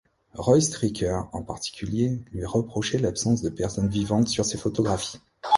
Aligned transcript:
Roy 0.33 0.59
Stryker, 0.63 1.25
en 1.31 1.43
particulier, 1.43 2.19
lui 2.31 2.43
reprochait 2.43 2.97
l'absence 2.97 3.43
de 3.43 3.49
personnes 3.49 3.87
vivantes 3.89 4.29
sur 4.29 4.45
ses 4.45 4.57
photographies. 4.57 5.19